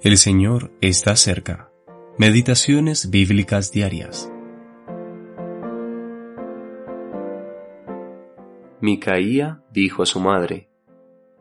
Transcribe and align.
El 0.00 0.16
Señor 0.16 0.70
está 0.80 1.16
cerca. 1.16 1.72
Meditaciones 2.18 3.10
bíblicas 3.10 3.72
diarias. 3.72 4.30
Micaía 8.80 9.64
dijo 9.72 10.04
a 10.04 10.06
su 10.06 10.20
madre, 10.20 10.68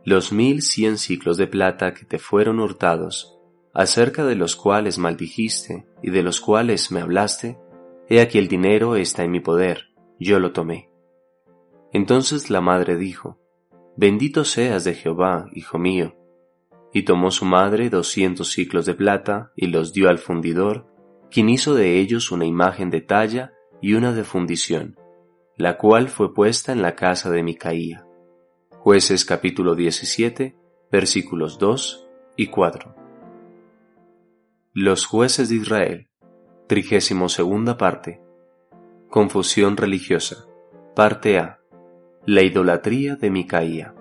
Los 0.04 0.34
mil 0.34 0.64
cien 0.64 0.98
ciclos 0.98 1.38
de 1.38 1.46
plata 1.46 1.94
que 1.94 2.04
te 2.06 2.18
fueron 2.18 2.60
hurtados, 2.60 3.38
acerca 3.76 4.26
de 4.26 4.34
los 4.34 4.56
cuales 4.56 4.98
maldijiste 4.98 5.86
y 6.02 6.10
de 6.10 6.24
los 6.24 6.42
cuales 6.42 6.92
me 6.92 7.02
hablaste, 7.02 7.60
he 8.10 8.22
aquí 8.22 8.40
el 8.40 8.48
dinero 8.48 8.96
está 8.96 9.24
en 9.24 9.30
mi 9.30 9.40
poder, 9.40 9.94
yo 10.20 10.40
lo 10.40 10.52
tomé. 10.52 10.90
Entonces 11.94 12.50
la 12.50 12.62
madre 12.62 12.98
dijo, 12.98 13.38
Bendito 13.96 14.44
seas 14.46 14.84
de 14.84 14.96
Jehová, 14.96 15.46
hijo 15.54 15.78
mío, 15.78 16.16
y 16.94 17.04
tomó 17.04 17.32
su 17.32 17.46
madre 17.46 17.90
doscientos 17.90 18.52
ciclos 18.52 18.86
de 18.86 18.94
plata 18.94 19.52
y 19.56 19.68
los 19.68 19.94
dio 19.94 20.10
al 20.10 20.18
fundidor, 20.18 20.88
quien 21.30 21.50
hizo 21.50 21.76
de 21.76 22.00
ellos 22.00 22.32
una 22.32 22.46
imagen 22.46 22.90
de 22.90 23.02
talla 23.02 23.54
y 23.82 23.94
una 23.94 24.14
de 24.14 24.24
fundición, 24.24 24.98
la 25.56 25.78
cual 25.78 26.08
fue 26.08 26.34
puesta 26.34 26.72
en 26.72 26.82
la 26.82 26.96
casa 26.96 27.30
de 27.30 27.44
Micaía. 27.44 28.06
Jueces 28.80 29.26
capítulo 29.26 29.76
17, 29.76 30.56
versículos 30.92 31.60
2 31.60 32.08
y 32.38 32.48
4. 32.48 32.96
Los 34.74 35.06
jueces 35.06 35.50
de 35.50 35.56
Israel, 35.56 36.08
trigésimo 36.68 37.30
segunda 37.30 37.78
parte. 37.78 38.22
Confusión 39.10 39.76
religiosa, 39.76 40.46
parte 40.96 41.40
A. 41.40 41.60
La 42.26 42.44
idolatría 42.44 43.16
de 43.16 43.30
Micaía. 43.30 43.97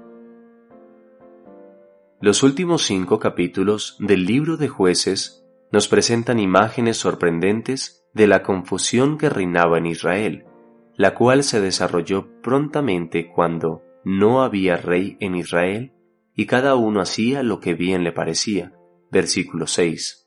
Los 2.19 2.43
últimos 2.43 2.83
cinco 2.83 3.19
capítulos 3.19 3.97
del 3.99 4.25
libro 4.25 4.57
de 4.57 4.69
jueces 4.69 5.45
nos 5.71 5.87
presentan 5.87 6.39
imágenes 6.39 6.97
sorprendentes 6.97 8.07
de 8.15 8.27
la 8.27 8.43
confusión 8.43 9.19
que 9.19 9.29
reinaba 9.29 9.77
en 9.77 9.85
Israel, 9.85 10.47
la 10.97 11.15
cual 11.15 11.45
se 11.45 11.61
desarrolló 11.61 12.41
prontamente 12.41 13.31
cuando 13.31 13.83
no 14.03 14.43
había 14.43 14.79
rey 14.79 15.19
en 15.21 15.35
Israel 15.35 15.93
y 16.35 16.47
cada 16.47 16.75
uno 16.75 17.03
hacía 17.03 17.43
lo 17.43 17.61
que 17.61 17.75
bien 17.75 18.03
le 18.03 18.13
parecía. 18.13 18.73
Versículo 19.11 19.67
6. 19.67 20.27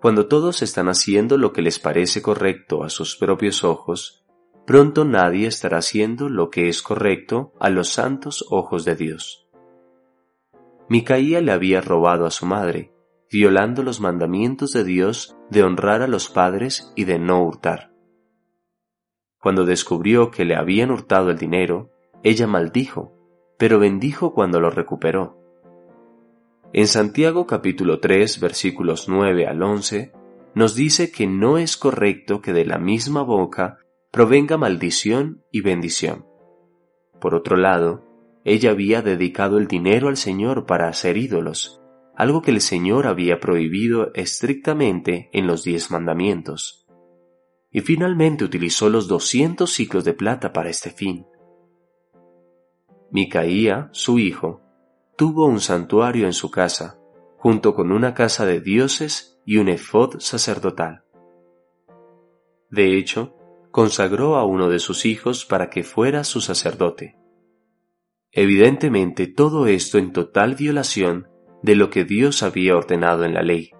Cuando 0.00 0.26
todos 0.26 0.62
están 0.62 0.88
haciendo 0.88 1.36
lo 1.36 1.52
que 1.52 1.60
les 1.60 1.78
parece 1.78 2.22
correcto 2.22 2.82
a 2.82 2.88
sus 2.88 3.16
propios 3.16 3.62
ojos, 3.62 4.24
pronto 4.66 5.04
nadie 5.04 5.46
estará 5.48 5.78
haciendo 5.78 6.30
lo 6.30 6.48
que 6.48 6.70
es 6.70 6.80
correcto 6.80 7.52
a 7.60 7.68
los 7.68 7.90
santos 7.90 8.46
ojos 8.48 8.86
de 8.86 8.96
Dios. 8.96 9.43
Micaía 10.88 11.40
le 11.40 11.52
había 11.52 11.80
robado 11.80 12.26
a 12.26 12.30
su 12.30 12.46
madre, 12.46 12.92
violando 13.30 13.82
los 13.82 14.00
mandamientos 14.00 14.72
de 14.72 14.84
Dios 14.84 15.36
de 15.50 15.62
honrar 15.62 16.02
a 16.02 16.08
los 16.08 16.28
padres 16.28 16.92
y 16.94 17.04
de 17.04 17.18
no 17.18 17.42
hurtar. 17.42 17.92
Cuando 19.40 19.64
descubrió 19.64 20.30
que 20.30 20.44
le 20.44 20.56
habían 20.56 20.90
hurtado 20.90 21.30
el 21.30 21.38
dinero, 21.38 21.90
ella 22.22 22.46
maldijo, 22.46 23.12
pero 23.58 23.78
bendijo 23.78 24.32
cuando 24.32 24.60
lo 24.60 24.70
recuperó. 24.70 25.38
En 26.72 26.86
Santiago 26.86 27.46
capítulo 27.46 28.00
3 28.00 28.40
versículos 28.40 29.08
9 29.08 29.46
al 29.46 29.62
11 29.62 30.12
nos 30.54 30.74
dice 30.74 31.10
que 31.10 31.26
no 31.26 31.58
es 31.58 31.76
correcto 31.76 32.40
que 32.40 32.52
de 32.52 32.64
la 32.64 32.78
misma 32.78 33.22
boca 33.22 33.78
provenga 34.10 34.56
maldición 34.56 35.44
y 35.50 35.60
bendición. 35.60 36.26
Por 37.20 37.34
otro 37.34 37.56
lado, 37.56 38.02
ella 38.44 38.70
había 38.70 39.00
dedicado 39.00 39.56
el 39.56 39.66
dinero 39.66 40.08
al 40.08 40.18
Señor 40.18 40.66
para 40.66 40.88
hacer 40.88 41.16
ídolos, 41.16 41.80
algo 42.14 42.42
que 42.42 42.50
el 42.50 42.60
Señor 42.60 43.06
había 43.06 43.40
prohibido 43.40 44.12
estrictamente 44.14 45.30
en 45.32 45.46
los 45.46 45.64
diez 45.64 45.90
mandamientos. 45.90 46.86
Y 47.70 47.80
finalmente 47.80 48.44
utilizó 48.44 48.90
los 48.90 49.08
doscientos 49.08 49.72
ciclos 49.72 50.04
de 50.04 50.12
plata 50.12 50.52
para 50.52 50.68
este 50.68 50.90
fin. 50.90 51.26
Micaía, 53.10 53.88
su 53.92 54.18
hijo, 54.18 54.60
tuvo 55.16 55.46
un 55.46 55.60
santuario 55.60 56.26
en 56.26 56.34
su 56.34 56.50
casa, 56.50 56.98
junto 57.38 57.74
con 57.74 57.92
una 57.92 58.14
casa 58.14 58.46
de 58.46 58.60
dioses 58.60 59.40
y 59.46 59.56
un 59.56 59.68
efod 59.68 60.18
sacerdotal. 60.18 61.04
De 62.70 62.96
hecho, 62.98 63.36
consagró 63.70 64.36
a 64.36 64.44
uno 64.44 64.68
de 64.68 64.78
sus 64.78 65.04
hijos 65.06 65.44
para 65.44 65.70
que 65.70 65.82
fuera 65.82 66.24
su 66.24 66.40
sacerdote. 66.40 67.16
Evidentemente 68.36 69.28
todo 69.28 69.68
esto 69.68 69.96
en 69.98 70.12
total 70.12 70.56
violación 70.56 71.28
de 71.62 71.76
lo 71.76 71.88
que 71.88 72.04
Dios 72.04 72.42
había 72.42 72.76
ordenado 72.76 73.24
en 73.24 73.32
la 73.32 73.42
ley. 73.42 73.70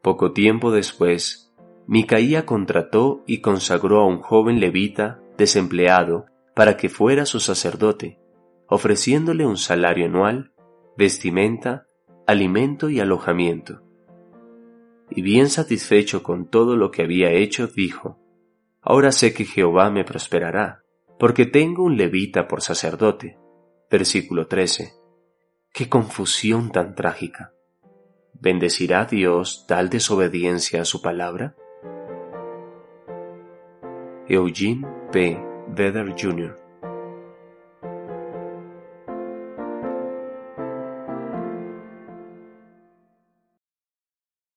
Poco 0.00 0.32
tiempo 0.32 0.72
después, 0.72 1.52
Micaía 1.86 2.46
contrató 2.46 3.22
y 3.26 3.42
consagró 3.42 4.00
a 4.00 4.06
un 4.06 4.20
joven 4.20 4.58
levita 4.58 5.20
desempleado 5.36 6.26
para 6.54 6.78
que 6.78 6.88
fuera 6.88 7.26
su 7.26 7.40
sacerdote, 7.40 8.18
ofreciéndole 8.66 9.44
un 9.44 9.58
salario 9.58 10.06
anual, 10.06 10.52
vestimenta, 10.96 11.86
alimento 12.26 12.88
y 12.88 13.00
alojamiento. 13.00 13.82
Y 15.10 15.20
bien 15.20 15.50
satisfecho 15.50 16.22
con 16.22 16.48
todo 16.48 16.74
lo 16.74 16.90
que 16.90 17.02
había 17.02 17.32
hecho, 17.32 17.66
dijo, 17.66 18.18
Ahora 18.80 19.12
sé 19.12 19.34
que 19.34 19.44
Jehová 19.44 19.90
me 19.90 20.04
prosperará, 20.04 20.84
porque 21.20 21.44
tengo 21.44 21.84
un 21.84 21.98
levita 21.98 22.48
por 22.48 22.62
sacerdote. 22.62 23.38
Versículo 23.90 24.46
13. 24.46 24.94
Qué 25.70 25.86
confusión 25.86 26.72
tan 26.72 26.94
trágica. 26.94 27.52
¿Bendecirá 28.32 29.04
Dios 29.04 29.66
tal 29.68 29.90
desobediencia 29.90 30.80
a 30.80 30.86
su 30.86 31.02
palabra? 31.02 31.54
Eugene 34.28 34.88
P. 35.12 35.38
Vedder 35.68 36.14
Jr. 36.18 36.69